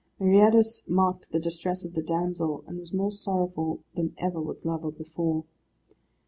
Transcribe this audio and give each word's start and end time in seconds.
Meriadus 0.19 0.89
marked 0.89 1.29
the 1.31 1.39
distress 1.39 1.85
of 1.85 1.93
the 1.93 2.01
damsel, 2.01 2.63
and 2.65 2.79
was 2.79 2.91
more 2.91 3.11
sorrowful 3.11 3.83
than 3.93 4.15
ever 4.17 4.41
was 4.41 4.65
lover 4.65 4.89
before. 4.89 5.43